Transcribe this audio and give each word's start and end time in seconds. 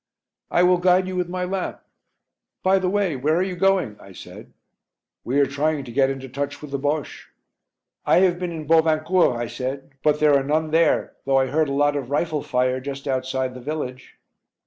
"I 0.49 0.63
will 0.63 0.79
guide 0.79 1.07
you 1.07 1.15
with 1.15 1.29
my 1.29 1.45
lamp 1.45 1.79
by 2.63 2.79
the 2.79 2.89
way, 2.89 3.15
where 3.15 3.35
are 3.35 3.43
you 3.43 3.55
going?" 3.55 3.97
I 3.99 4.13
said. 4.13 4.51
"We 5.23 5.39
are 5.39 5.45
trying 5.45 5.83
to 5.83 5.91
get 5.91 6.09
into 6.09 6.27
touch 6.27 6.59
with 6.59 6.71
the 6.71 6.79
Bosche." 6.79 7.27
"I 8.03 8.21
have 8.21 8.39
been 8.39 8.51
in 8.51 8.65
Bovincourt," 8.65 9.37
I 9.37 9.45
said, 9.45 9.91
"but 10.01 10.19
there 10.19 10.33
are 10.35 10.41
none 10.43 10.71
there, 10.71 11.17
though 11.25 11.37
I 11.37 11.45
heard 11.45 11.69
a 11.69 11.73
lot 11.73 11.95
of 11.95 12.09
rifle 12.09 12.41
fire 12.41 12.79
just 12.79 13.07
outside 13.07 13.53
the 13.53 13.61
village." 13.61 14.15